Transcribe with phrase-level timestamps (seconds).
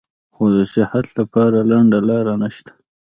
[0.35, 2.71] خو د صحت له پاره لنډه لار نشته-